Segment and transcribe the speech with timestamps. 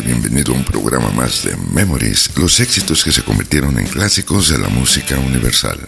[0.00, 4.58] Bienvenido a un programa más de Memories, los éxitos que se convirtieron en clásicos de
[4.58, 5.78] la música universal.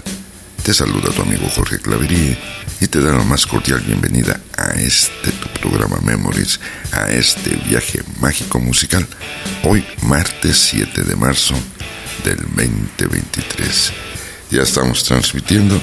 [0.63, 2.39] Te saluda tu amigo Jorge Claverie
[2.81, 6.61] y te da la más cordial bienvenida a este tu programa Memories,
[6.93, 9.05] a este viaje mágico musical,
[9.65, 11.55] hoy martes 7 de marzo
[12.23, 13.93] del 2023.
[14.53, 15.83] Ya estamos transmitiendo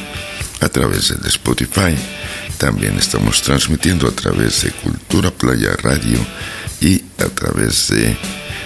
[0.62, 1.94] a través del Spotify,
[2.58, 6.26] también estamos transmitiendo a través de Cultura Playa Radio
[6.84, 8.16] y a través de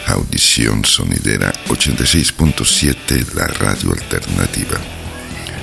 [0.07, 4.79] Audición Sonidera 86.7, la radio alternativa.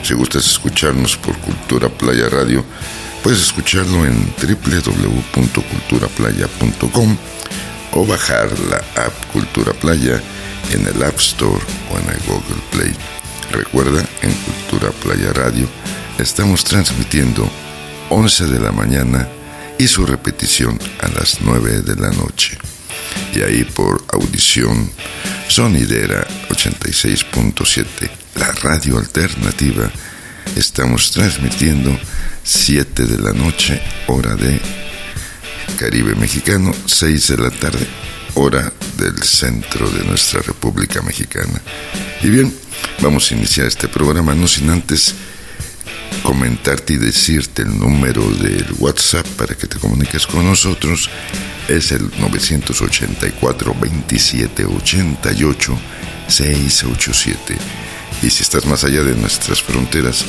[0.05, 2.65] Si gustas escucharnos por Cultura Playa Radio,
[3.25, 7.17] puedes escucharlo en www.culturaplaya.com
[7.93, 10.23] o bajar la app Cultura Playa
[10.71, 11.61] en el App Store
[11.91, 12.95] o en el Google Play.
[13.51, 15.69] Recuerda, en Cultura Playa Radio
[16.19, 17.51] estamos transmitiendo
[18.11, 19.29] 11 de la mañana
[19.79, 22.59] y su repetición a las 9 de la noche.
[23.35, 24.91] Y ahí por audición
[25.49, 27.87] sonidera 86.7,
[28.37, 29.91] la radio alternativa,
[30.57, 31.99] estamos transmitiendo
[32.43, 34.61] 7 de la noche, hora de
[35.79, 37.87] Caribe Mexicano, 6 de la tarde,
[38.35, 41.61] hora del centro de nuestra República Mexicana.
[42.23, 42.55] Y bien,
[43.01, 45.15] vamos a iniciar este programa, no sin antes
[46.23, 51.11] comentarte y decirte el número del WhatsApp para que te comuniques con nosotros.
[51.69, 55.79] Es el 984 27 88
[56.29, 57.57] 687.
[58.23, 60.25] Y si estás más allá de nuestras fronteras,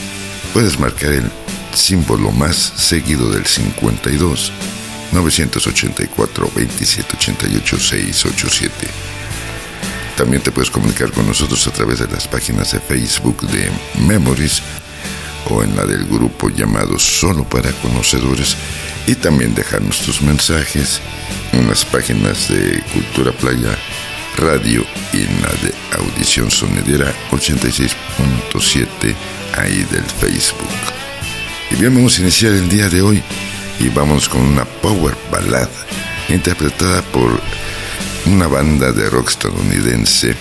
[0.53, 1.31] puedes marcar el
[1.73, 4.51] símbolo más seguido del 52
[5.11, 8.87] 984 27 88 687.
[10.17, 13.69] También te puedes comunicar con nosotros a través de las páginas de Facebook de
[14.07, 14.61] Memories
[15.49, 18.55] o en la del grupo llamado Solo para Conocedores
[19.07, 20.99] y también dejarnos tus mensajes
[21.53, 23.77] en las páginas de Cultura Playa
[24.37, 24.83] Radio
[25.13, 29.15] y en la de Audición Sonedera 86.7
[29.57, 30.67] ahí del Facebook.
[31.71, 33.23] Y bien, vamos a iniciar el día de hoy
[33.79, 35.69] y vamos con una power ballad
[36.29, 37.39] interpretada por
[38.25, 40.35] una banda de rock estadounidense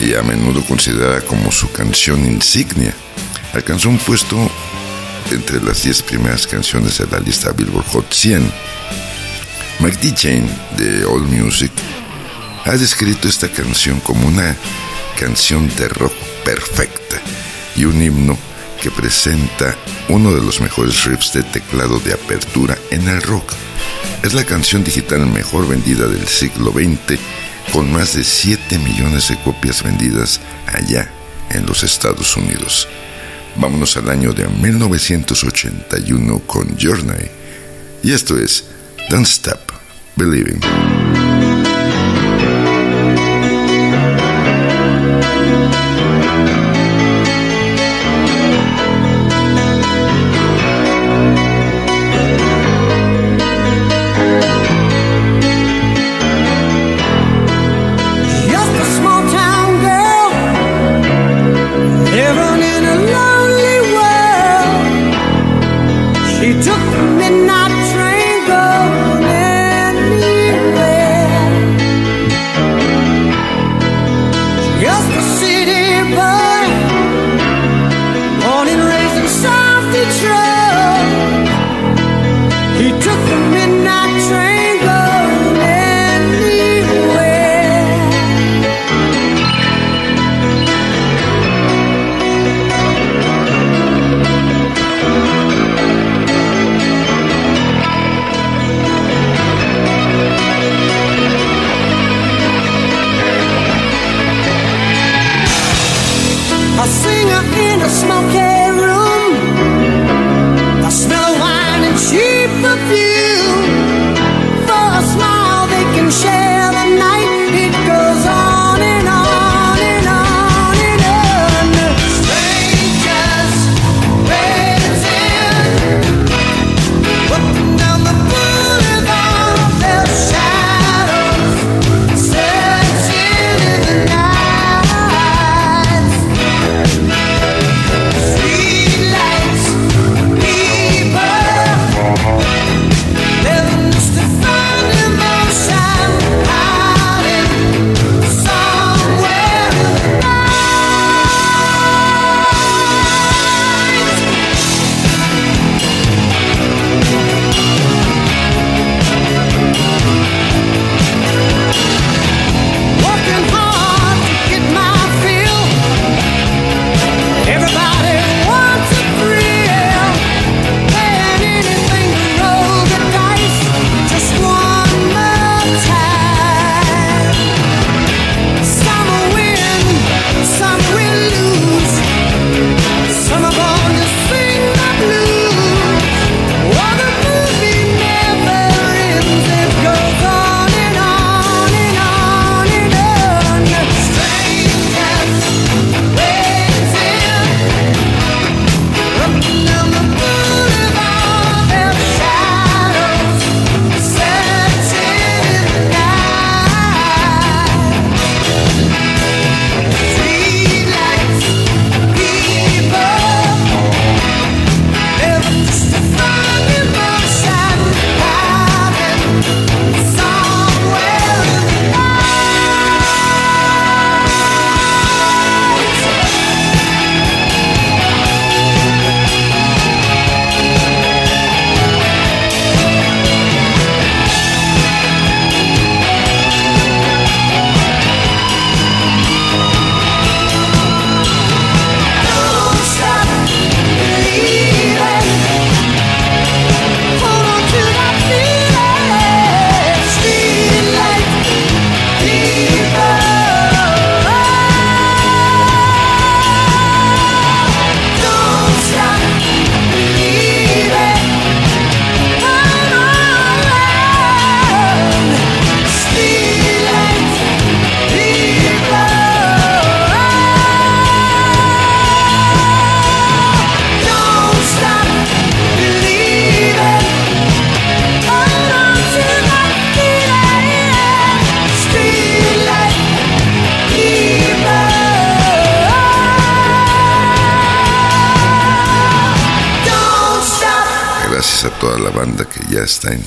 [0.00, 2.94] y a menudo considerada como su canción insignia
[3.56, 4.36] alcanzó un puesto
[5.30, 8.52] entre las 10 primeras canciones de la lista Billboard Hot 100.
[9.80, 10.44] Mike D.
[10.76, 11.72] de All Music
[12.64, 14.54] ha descrito esta canción como una
[15.18, 16.12] canción de rock
[16.44, 17.20] perfecta
[17.76, 18.36] y un himno
[18.82, 19.74] que presenta
[20.08, 23.52] uno de los mejores riffs de teclado de apertura en el rock.
[24.22, 27.18] Es la canción digital mejor vendida del siglo XX,
[27.72, 31.10] con más de 7 millones de copias vendidas allá
[31.50, 32.86] en los Estados Unidos.
[33.58, 37.30] Vámonos al año de 1981 con Journey.
[38.02, 38.64] Y esto es
[39.10, 39.72] Don't Stop
[40.16, 41.25] Believing.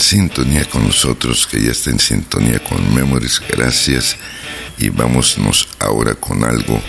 [0.09, 3.39] Sintonía con nosotros, que ya está en sintonía con Memories.
[3.47, 4.15] Gracias.
[4.79, 6.81] Y vámonos ahora con algo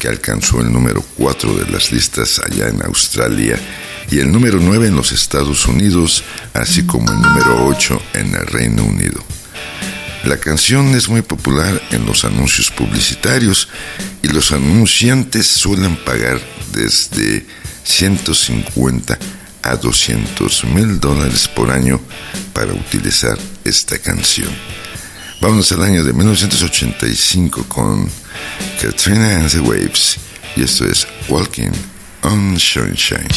[0.00, 3.56] que alcanzó el número 4 de las listas allá en Australia
[4.10, 6.24] y el número 9 en los Estados Unidos,
[6.54, 9.22] así como el número 8 en el Reino Unido.
[10.24, 13.68] La canción es muy popular en los anuncios publicitarios
[14.22, 16.40] y los anunciantes suelen pagar
[16.72, 17.46] desde
[17.84, 19.16] 150
[19.70, 22.00] a 200 mil dólares por año
[22.52, 24.50] para utilizar esta canción.
[25.40, 28.08] Vamos al año de 1985 con
[28.80, 30.16] Katrina and the Waves
[30.56, 31.72] y esto es Walking
[32.22, 33.28] on Sunshine.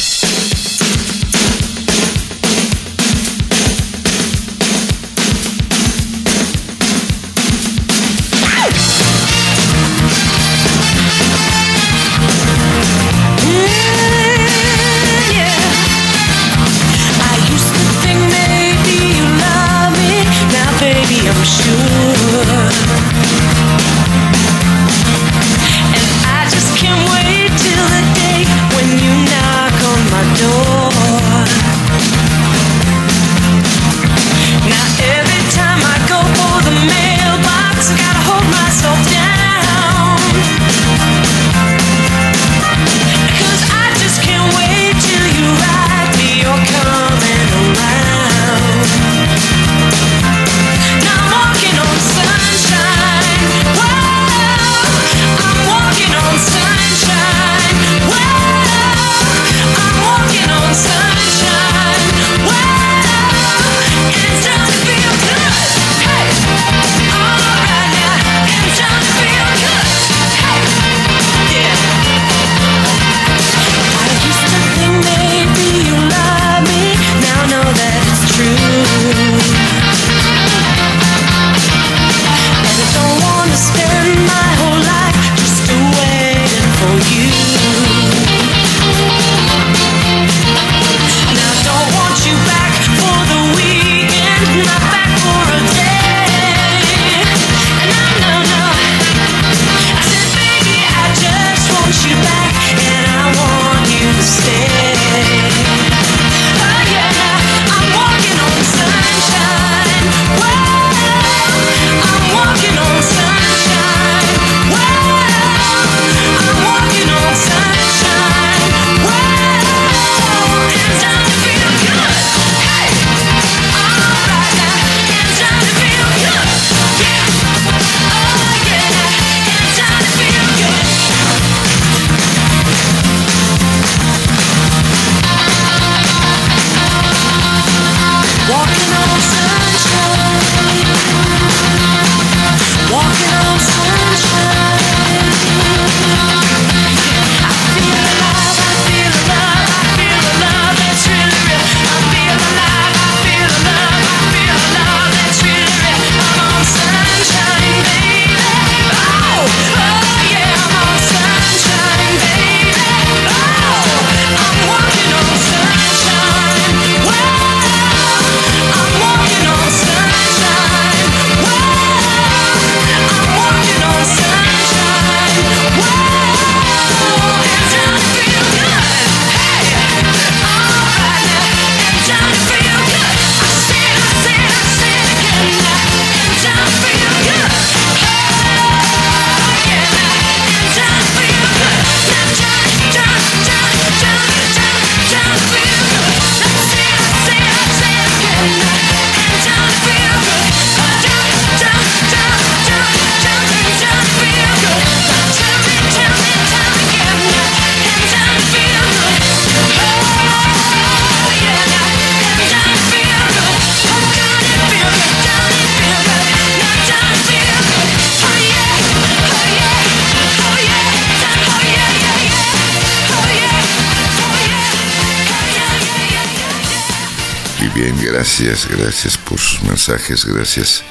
[228.78, 230.84] Gracias, por sus mensajes, gracias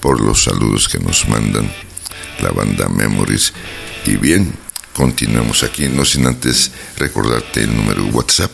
[0.00, 1.70] por los saludos que nos mandan
[2.42, 3.52] la banda Memories.
[4.04, 4.52] Y bien,
[4.92, 8.50] continuamos aquí, no sin antes recordarte el número WhatsApp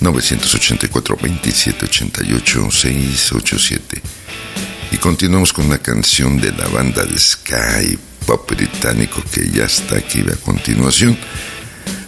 [0.00, 4.02] 984 2788 687.
[4.90, 9.96] Y continuamos con una canción de la banda de Sky Pop británico que ya está
[9.96, 11.16] aquí a continuación.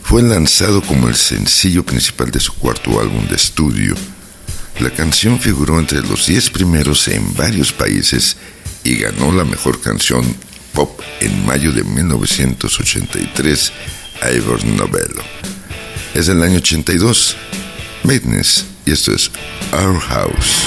[0.03, 3.95] Fue lanzado como el sencillo principal de su cuarto álbum de estudio
[4.81, 8.37] La canción figuró entre los 10 primeros en varios países
[8.83, 10.25] y ganó la mejor canción
[10.73, 13.73] pop en mayo de 1983
[14.23, 15.23] a Ivor Novello.
[16.15, 17.37] Es del año 82,
[18.03, 19.31] Madness, y esto es
[19.73, 20.67] Our House.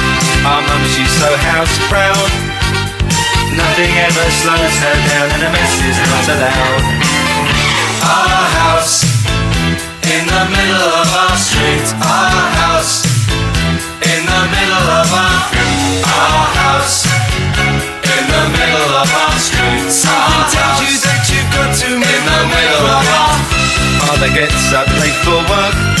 [0.41, 2.31] Our mum, she's so house proud.
[3.53, 6.81] Nothing ever slows her down and a mess is not allowed.
[8.01, 9.05] Our house
[10.01, 11.85] in the middle of our street.
[12.01, 13.05] Our house
[14.01, 15.41] in the middle of our
[16.09, 17.05] our house
[18.01, 19.93] in the middle of our street.
[19.93, 23.37] Something tells you that you've got to in the middle of our
[24.01, 26.00] Father gets up late for work.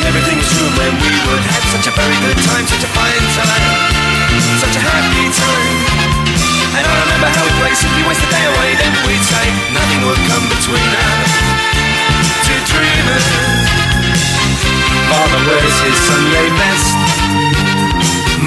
[0.00, 2.90] And everything was true when we would have such a very good time, such a
[2.94, 3.74] fine time,
[4.62, 5.76] such a happy time.
[6.78, 10.00] And I remember how we played simply waste the day away, then we'd say nothing
[10.06, 11.32] would come between us.
[12.46, 13.26] Two dreamers.
[15.10, 16.99] Father wears his Sunday best.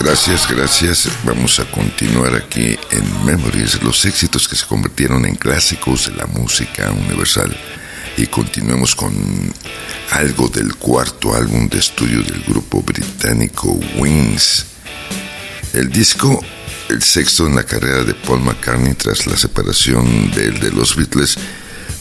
[0.00, 1.08] Gracias, gracias.
[1.24, 6.26] Vamos a continuar aquí en Memories, los éxitos que se convirtieron en clásicos de la
[6.26, 7.56] música universal.
[8.16, 9.14] Y continuemos con
[10.10, 14.69] algo del cuarto álbum de estudio del grupo británico Wings.
[15.72, 16.42] El disco,
[16.88, 21.36] el sexto en la carrera de Paul McCartney tras la separación de, de los Beatles,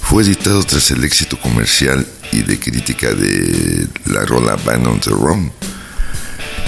[0.01, 5.11] fue editado tras el éxito comercial y de crítica de la rola Band on the
[5.11, 5.51] Run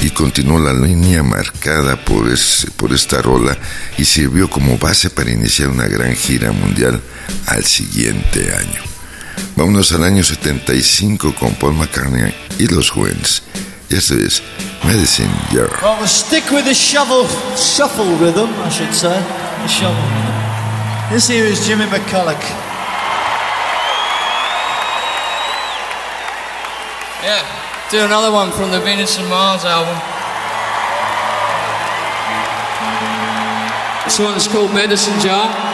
[0.02, 2.28] y continuó la línea marcada por,
[2.76, 3.58] por esta rola
[3.98, 7.02] y sirvió como base para iniciar una gran gira mundial
[7.48, 8.82] al siguiente año.
[9.56, 13.44] Vámonos al año 75 con Paul McCartney y los Wens.
[13.92, 14.42] Y esto es
[14.86, 15.70] Medicine Year.
[15.82, 19.20] Well, stick with the shovel, shuffle rhythm, I should say.
[19.20, 20.02] The shovel.
[21.12, 22.40] This here is Jimmy McCulloch.
[27.22, 27.44] Yeah,
[27.92, 30.00] do another one from the Venus and Mars album.
[34.06, 35.71] This one is called Medicine Jar.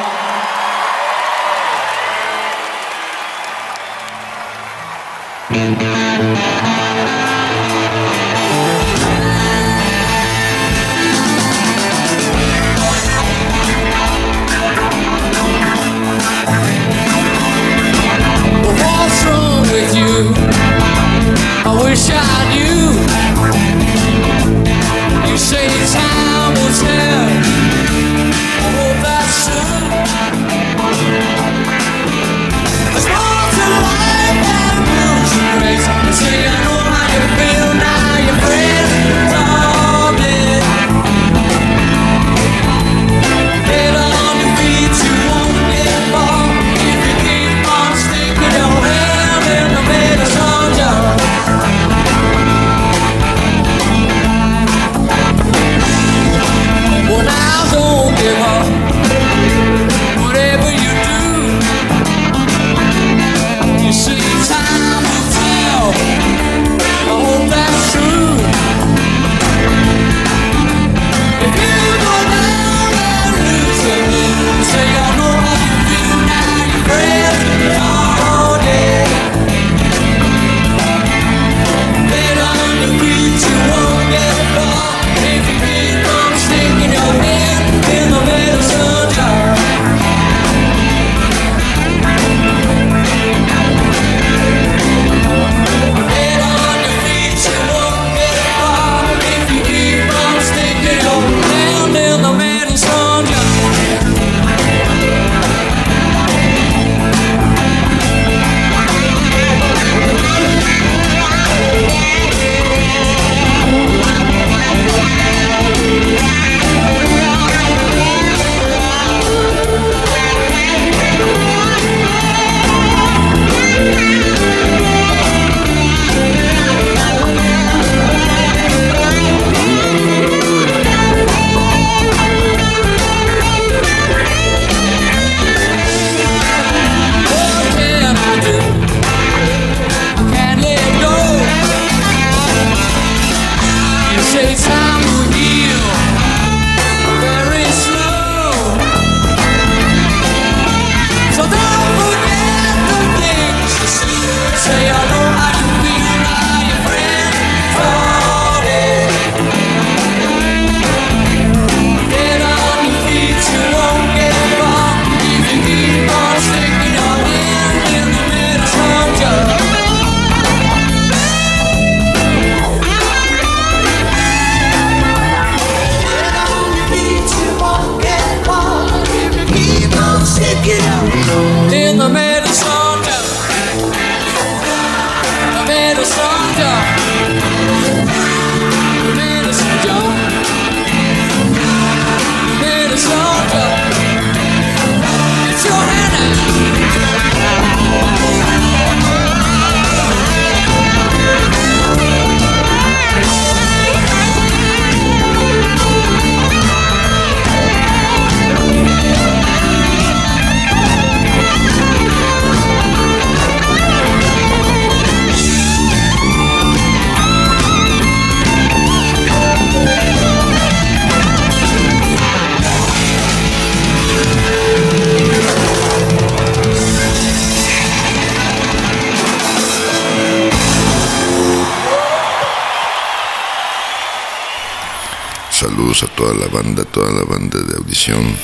[236.03, 238.36] A toda la banda, toda la banda de audición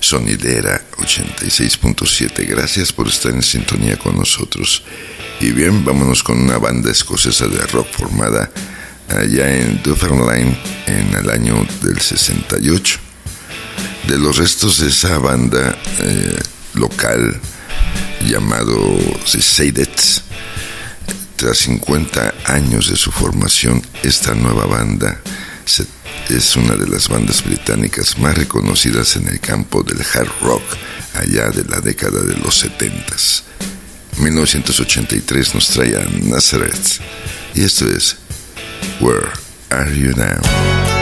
[0.00, 2.46] sonidera 86.7.
[2.46, 4.82] Gracias por estar en sintonía con nosotros.
[5.40, 8.50] Y bien, vámonos con una banda escocesa de rock formada
[9.08, 12.98] allá en Dunfermline en el año del 68.
[14.08, 16.38] De los restos de esa banda eh,
[16.74, 17.40] local
[18.26, 20.22] llamado Seidets,
[21.36, 25.20] tras 50 años de su formación, esta nueva banda
[26.28, 30.62] es una de las bandas británicas más reconocidas en el campo del hard rock
[31.14, 33.16] allá de la década de los 70.
[34.18, 37.00] 1983 nos trae a Nazareth
[37.54, 38.16] y esto es
[39.00, 39.28] Where
[39.70, 41.01] Are You Now?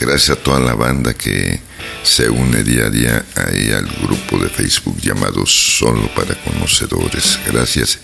[0.00, 1.60] Gracias a toda la banda que
[2.02, 7.38] se une día a día ahí al grupo de Facebook llamado Solo para Conocedores.
[7.46, 7.98] Gracias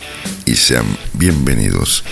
[0.44, 2.04] y sean bienvenidos.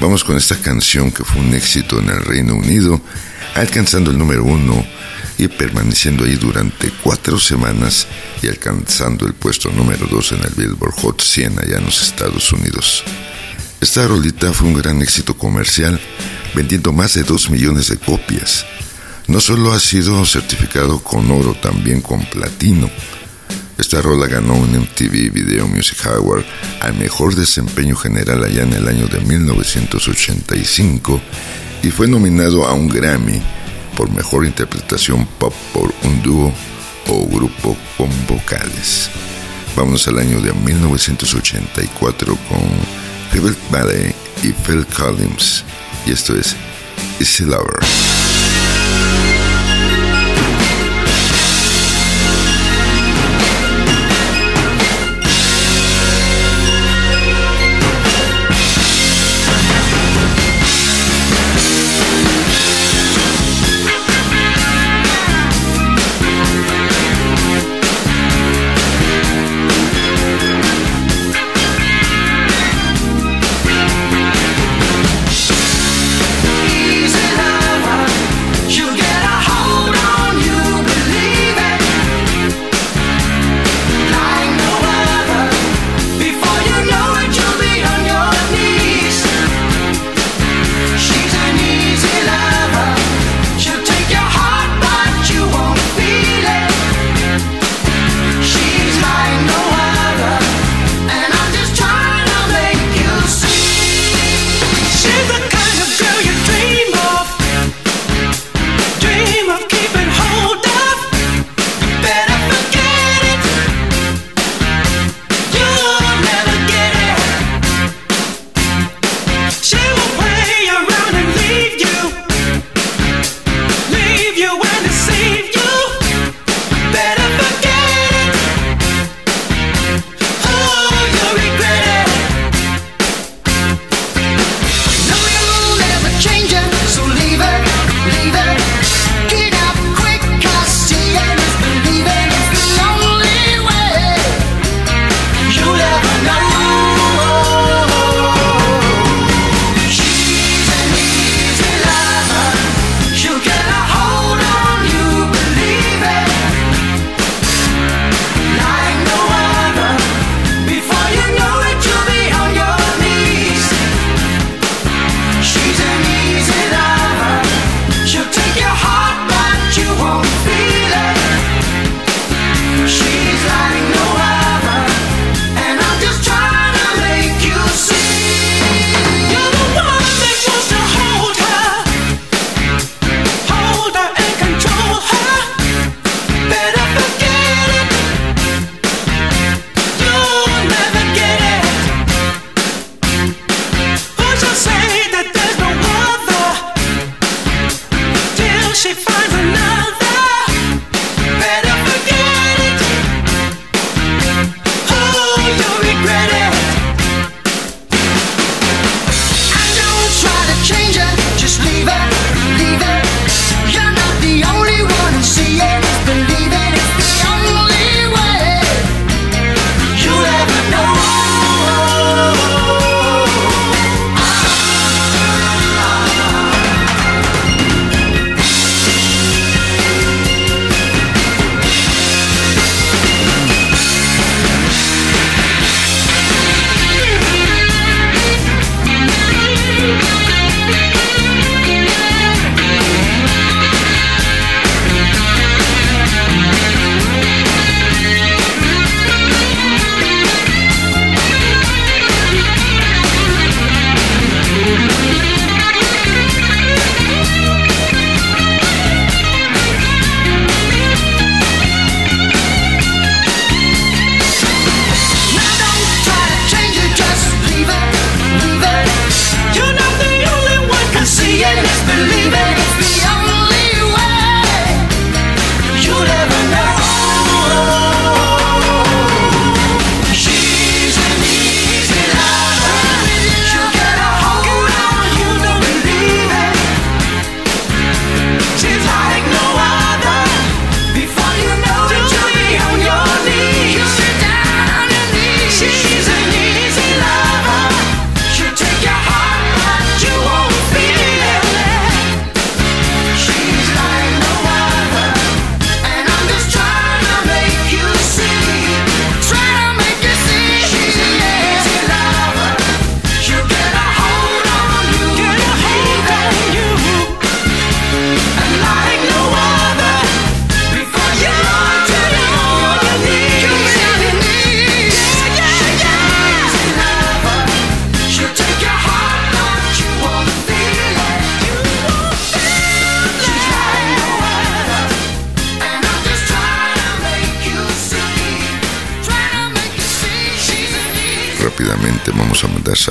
[0.00, 3.02] Vamos con esta canción que fue un éxito en el Reino Unido,
[3.54, 4.82] alcanzando el número uno
[5.38, 8.06] y permaneciendo ahí durante cuatro semanas
[8.42, 12.52] y alcanzando el puesto número dos en el Billboard Hot 100 allá en los Estados
[12.52, 13.04] Unidos.
[13.80, 16.00] Esta rolita fue un gran éxito comercial,
[16.54, 18.66] vendiendo más de dos millones de copias.
[19.28, 22.90] No solo ha sido certificado con oro, también con platino.
[23.78, 26.44] Esta rola ganó un MTV Video Music Award
[26.80, 31.20] al mejor desempeño general allá en el año de 1985
[31.84, 33.40] y fue nominado a un Grammy
[33.98, 36.52] por mejor interpretación pop por un dúo
[37.08, 39.10] o grupo con vocales.
[39.74, 42.60] Vamos al año de 1984 con
[43.32, 45.64] Philip Ballet y Phil Collins
[46.06, 46.54] y esto es
[47.18, 47.80] Easy Lover.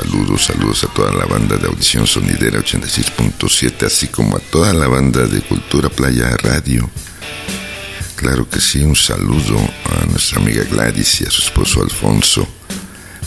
[0.04, 4.88] Saludos, saludos a toda la banda de Audición Sonidera 86.7, así como a toda la
[4.88, 6.88] banda de Cultura Playa Radio.
[8.16, 12.48] Claro que sí, un saludo a nuestra amiga Gladys y a su esposo Alfonso,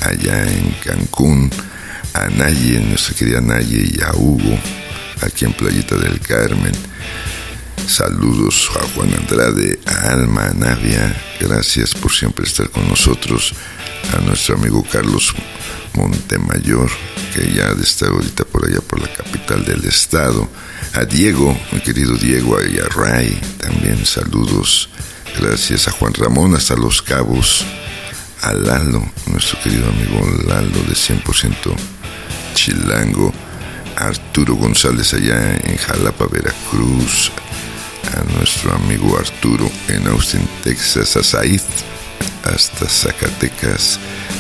[0.01, 1.51] allá en Cancún,
[2.15, 4.57] a Naye, nuestra querida Naye, y a Hugo,
[5.23, 6.75] aquí en Playita del Carmen.
[7.89, 13.55] Saludos a Juan Andrade, a Alma, a Navia, gracias por siempre estar con nosotros
[14.17, 15.35] a nuestro amigo Carlos
[15.95, 16.91] Montemayor,
[17.35, 20.49] que ya está ahorita por allá por la capital del estado,
[20.95, 24.89] a Diego, mi querido Diego, y a Ray, también saludos,
[25.39, 27.65] gracias a Juan Ramón hasta Los Cabos,
[28.43, 31.55] a Lalo, nuestro querido amigo Lalo de 100%
[32.55, 33.33] Chilango,
[33.97, 37.31] Arturo González allá en Jalapa, Veracruz,
[38.17, 41.61] a nuestro amigo Arturo en Austin, Texas, a Said
[42.45, 43.99] hasta Zacatecas.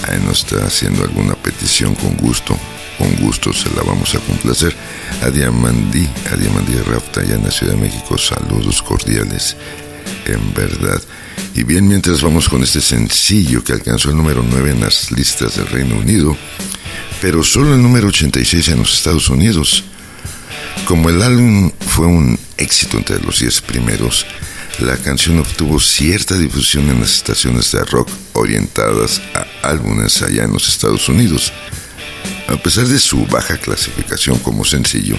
[0.08, 2.56] Ahí nos está haciendo alguna petición con gusto.
[2.98, 4.74] Con gusto se la vamos a complacer.
[5.22, 9.56] A Diamandí, a Diamandí Rafta, allá en la Ciudad de México, saludos cordiales,
[10.26, 11.00] en verdad.
[11.54, 15.56] Y bien, mientras vamos con este sencillo que alcanzó el número 9 en las listas
[15.56, 16.36] del Reino Unido,
[17.20, 19.84] pero solo el número 86 en los Estados Unidos.
[20.84, 24.26] Como el álbum fue un éxito entre los 10 primeros,
[24.78, 30.52] la canción obtuvo cierta difusión en las estaciones de rock orientadas a álbumes allá en
[30.52, 31.52] los Estados Unidos.
[32.48, 35.16] A pesar de su baja clasificación como sencillo,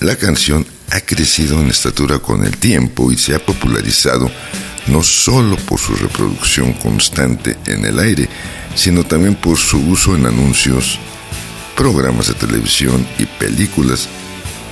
[0.00, 4.30] la canción ha crecido en estatura con el tiempo y se ha popularizado
[4.88, 8.28] no solo por su reproducción constante en el aire,
[8.74, 10.98] sino también por su uso en anuncios,
[11.76, 14.08] programas de televisión y películas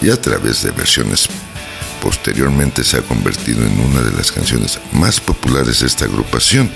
[0.01, 1.29] y a través de versiones
[2.03, 6.69] posteriormente se ha convertido en una de las canciones más populares de esta agrupación.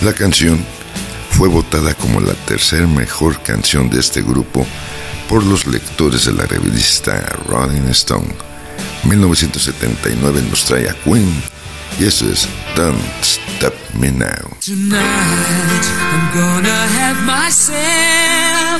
[0.00, 0.64] La canción
[1.32, 4.64] fue votada como la tercera mejor canción de este grupo
[5.28, 8.28] por los lectores de la revista Rolling Stone.
[9.04, 11.30] 1979 nos trae a Queen
[11.98, 14.56] y eso es Don't Stop Me Now.
[14.64, 17.76] Tonight I'm gonna have myself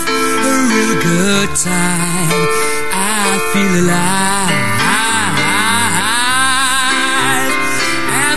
[0.07, 2.49] a real good time.
[2.93, 4.88] I feel alive.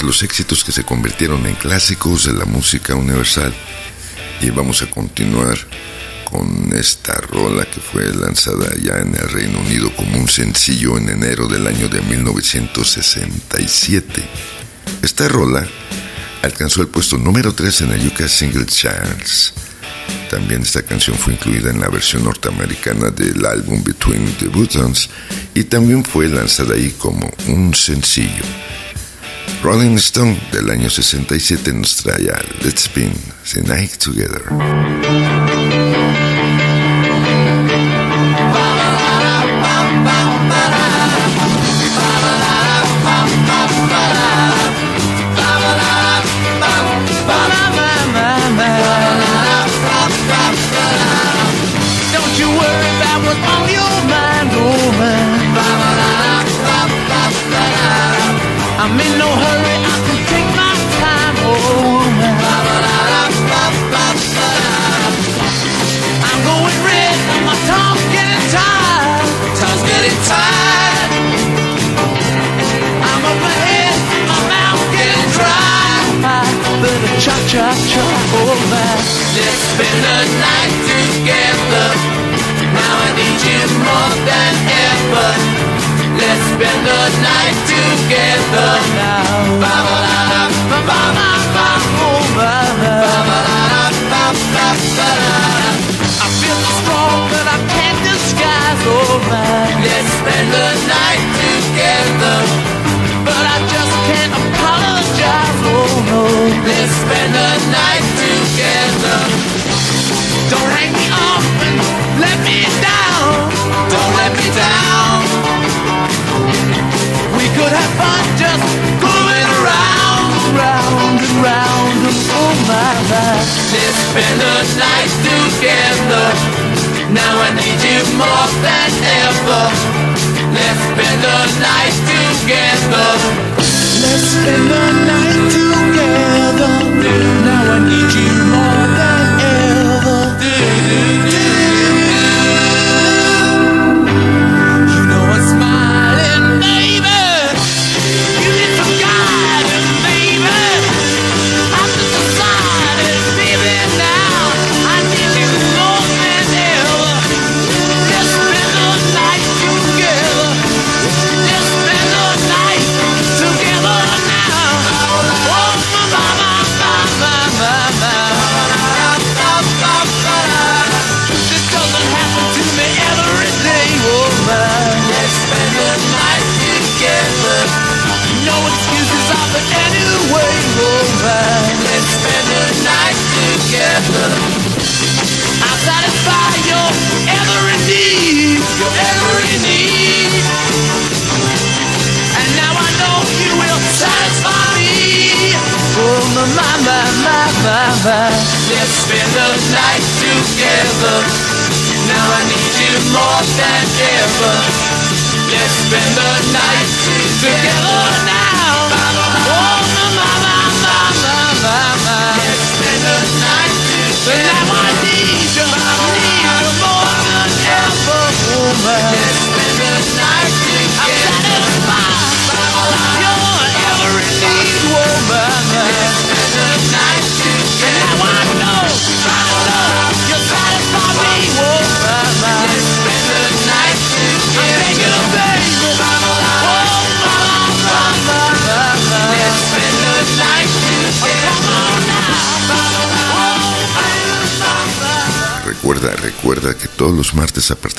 [0.00, 3.54] Memories, los éxitos que se convirtieron en clásicos de la música universal.
[4.40, 5.56] Y vamos a continuar
[6.24, 11.08] con esta rola que fue lanzada ya en el Reino Unido como un sencillo en
[11.08, 14.22] enero del año de 1967.
[15.02, 15.66] Esta rola
[16.42, 19.52] alcanzó el puesto número 3 en el UK Single Charts.
[20.30, 25.10] También esta canción fue incluida en la versión norteamericana del álbum Between the Buttons
[25.54, 28.44] y también fue lanzada ahí como un sencillo.
[29.62, 33.12] Rolling Stone del año 67 nos trae a Let's Spin
[33.52, 35.49] the Night Together.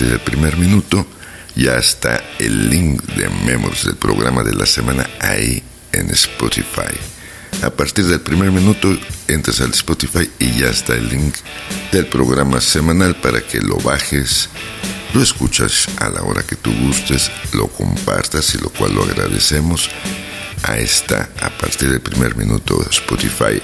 [0.01, 1.05] Partir del primer minuto
[1.55, 6.95] ya está el link de Memories del programa de la semana ahí en Spotify.
[7.61, 8.97] A partir del primer minuto
[9.27, 11.35] entras al Spotify y ya está el link
[11.91, 14.49] del programa semanal para que lo bajes,
[15.13, 19.87] lo escuchas a la hora que tú gustes, lo compartas y lo cual lo agradecemos.
[20.63, 23.61] Ahí está, a partir del primer minuto Spotify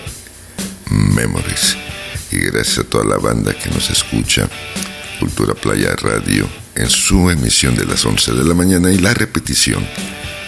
[0.92, 1.76] Memories.
[2.32, 4.48] Y gracias a toda la banda que nos escucha,
[5.20, 9.86] Cultura Playa Radio, en su emisión de las 11 de la mañana y la repetición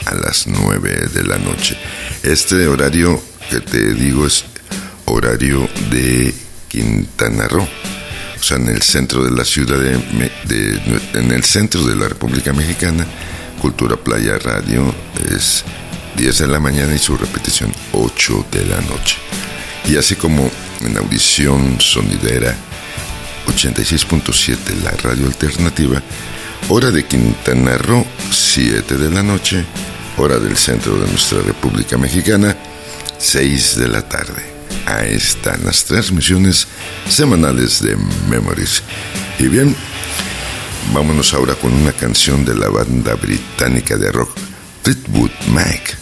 [0.05, 1.77] a las 9 de la noche.
[2.23, 4.45] Este horario que te digo es
[5.05, 6.33] horario de
[6.67, 7.67] Quintana Roo.
[8.39, 12.53] O sea, en el centro de la ciudad de, en el centro de la República
[12.53, 13.05] Mexicana,
[13.61, 14.93] Cultura Playa Radio
[15.35, 15.65] es
[16.15, 19.17] 10 de la mañana y su repetición 8 de la noche.
[19.85, 20.49] Y así como
[20.81, 22.55] en audición sonidera
[23.49, 26.01] 86.7 la radio alternativa,
[26.69, 29.65] hora de Quintana Roo 7 de la noche,
[30.17, 32.55] hora del centro de nuestra República Mexicana
[33.17, 34.43] 6 de la tarde.
[34.85, 36.67] Ahí están las transmisiones
[37.09, 37.97] semanales de
[38.29, 38.83] Memories.
[39.39, 39.75] Y bien,
[40.93, 44.37] vámonos ahora con una canción de la banda británica de rock
[44.83, 45.97] Fleetwood Mac,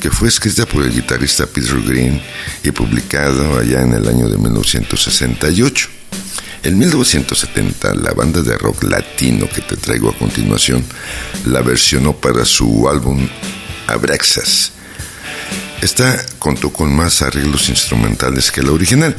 [0.00, 2.20] que fue escrita por el guitarrista Peter Green
[2.64, 5.99] y publicado allá en el año de 1968.
[6.62, 10.84] En 1970, la banda de rock latino que te traigo a continuación
[11.46, 13.26] la versionó para su álbum
[13.86, 14.72] Abraxas.
[15.80, 19.16] Esta contó con más arreglos instrumentales que la original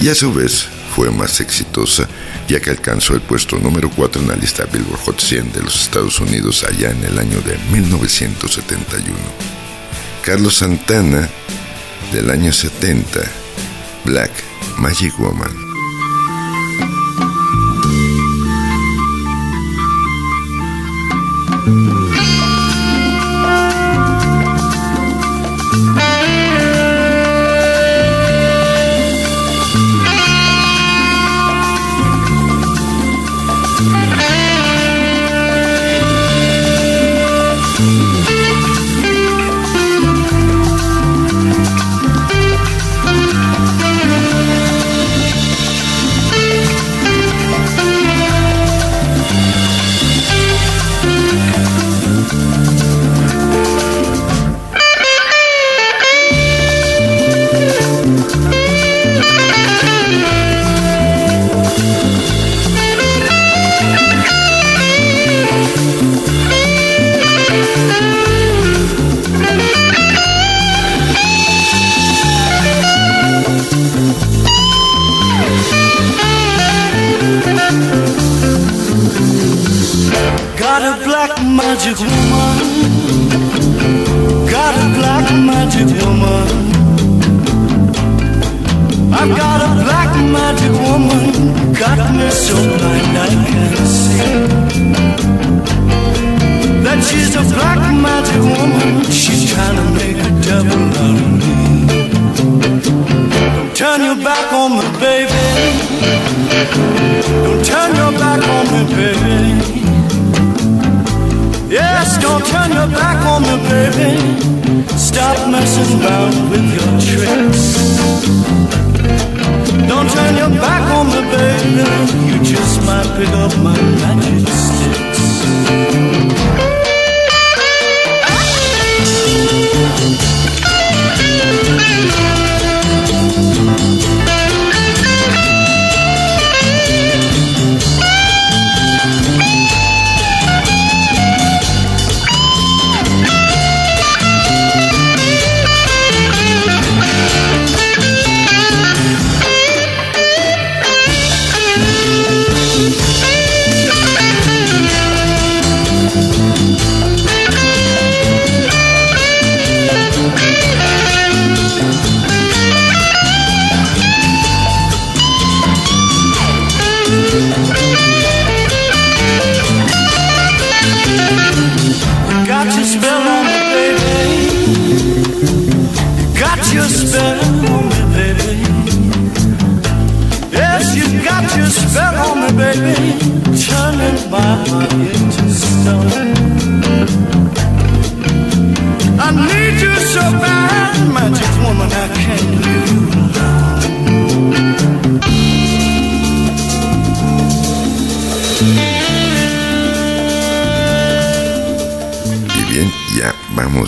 [0.00, 2.06] y a su vez fue más exitosa
[2.46, 5.80] ya que alcanzó el puesto número 4 en la lista Billboard Hot 100 de los
[5.80, 9.16] Estados Unidos allá en el año de 1971.
[10.22, 11.26] Carlos Santana
[12.12, 13.20] del año 70,
[14.04, 14.30] Black
[14.76, 15.71] Magic Woman.
[21.64, 22.01] Mm-hmm.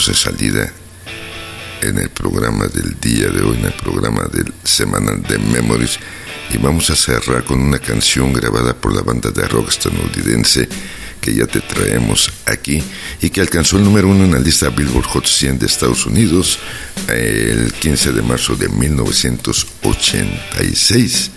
[0.07, 0.73] De salida
[1.81, 6.01] en el programa del día de hoy, en el programa del semanal de Memories.
[6.53, 10.69] Y vamos a cerrar con una canción grabada por la banda de rock estadounidense
[11.21, 12.83] que ya te traemos aquí
[13.23, 16.59] y que alcanzó el número uno en la lista Billboard Hot 100 de Estados Unidos
[17.09, 21.31] el 15 de marzo de 1986.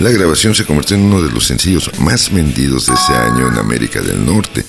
[0.00, 3.58] La grabación se convirtió en uno de los sencillos más vendidos de ese año en
[3.58, 4.64] América del Norte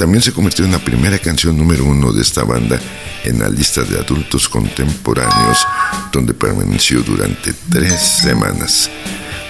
[0.00, 2.80] también se convirtió en la primera canción número uno de esta banda
[3.22, 5.66] en la lista de adultos contemporáneos,
[6.10, 8.88] donde permaneció durante tres semanas.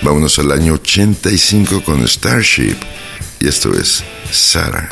[0.02, 2.78] Vámonos al año 85 con Starship,
[3.38, 4.88] y esto es Sarah.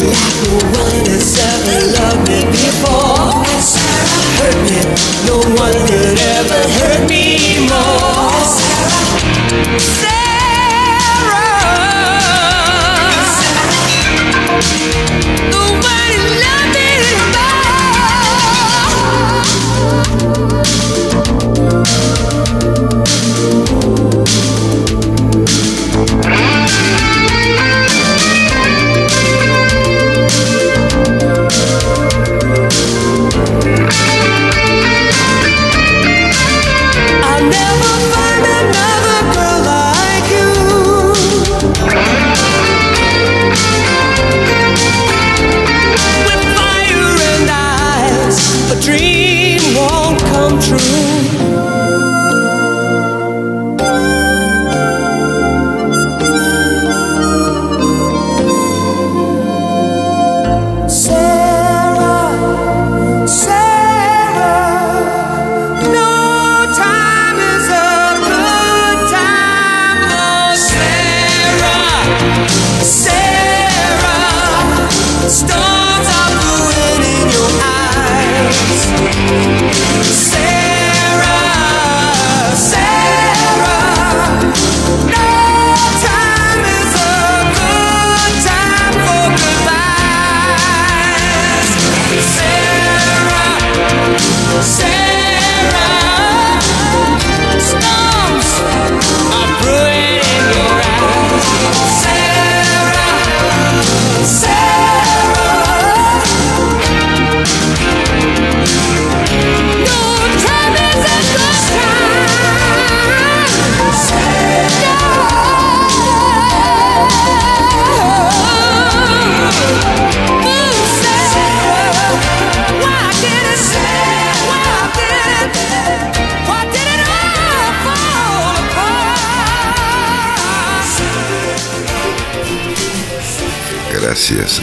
[0.00, 3.44] No one has ever loved me before.
[3.60, 4.80] Sarah, hurt me,
[5.28, 7.24] no one could ever hurt me
[7.68, 8.30] more.
[9.78, 10.40] Sarah,
[15.52, 16.29] nobody loved me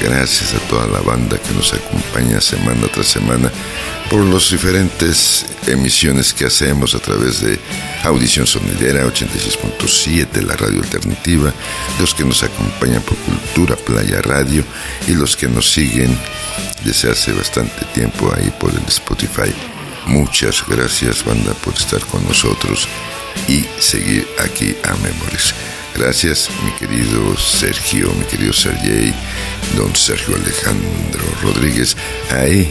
[0.08, 3.51] Gracias, a toda la banda que nos acompaña semana tras semana
[4.10, 7.60] por las diferentes emisiones que hacemos a través de
[8.03, 11.53] Audición Sonidera 86.7, la radio alternativa,
[11.99, 14.64] los que nos acompañan por Cultura Playa Radio
[15.08, 16.18] y los que nos siguen
[16.86, 19.53] desde hace bastante tiempo ahí por el Spotify.
[20.05, 22.88] Muchas gracias banda por estar con nosotros
[23.47, 25.53] y seguir aquí a Memories.
[25.95, 29.13] Gracias mi querido Sergio, mi querido Sergey,
[29.75, 31.97] don Sergio Alejandro Rodríguez,
[32.29, 32.69] ahí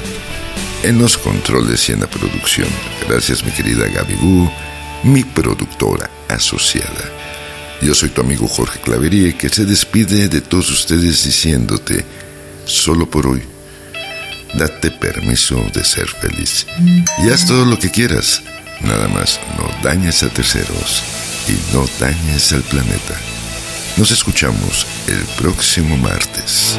[0.82, 2.68] en los controles y en la producción.
[3.08, 4.50] Gracias mi querida Gaby Gu,
[5.04, 7.10] mi productora asociada.
[7.82, 12.04] Yo soy tu amigo Jorge Claverie que se despide de todos ustedes diciéndote,
[12.64, 13.42] solo por hoy,
[14.54, 16.66] date permiso de ser feliz
[17.22, 18.42] y haz todo lo que quieras,
[18.80, 21.02] nada más no dañes a terceros
[21.48, 23.14] y no dañes al planeta.
[23.96, 26.78] Nos escuchamos el próximo martes.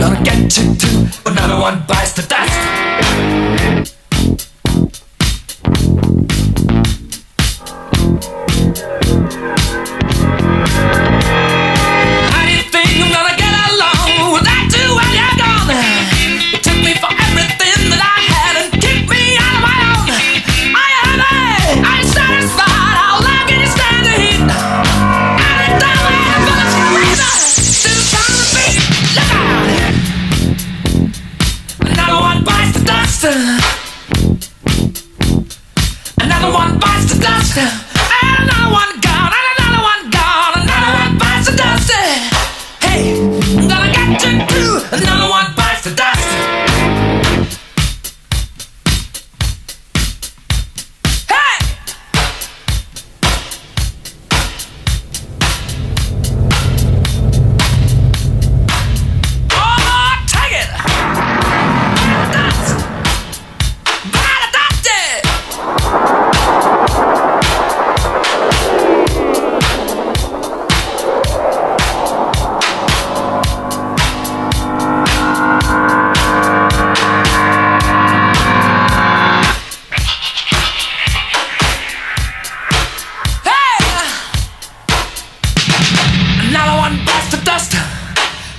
[0.00, 1.06] gonna get you too.
[1.26, 2.50] Another one bites the dust.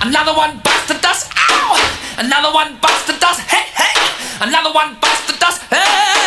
[0.02, 1.30] Another one bites the dust.
[1.36, 1.78] Ow!
[2.18, 3.38] Another one bites the dust.
[3.42, 3.94] Hey, hey!
[4.40, 5.62] Another one bites the dust.
[5.70, 6.21] Hey!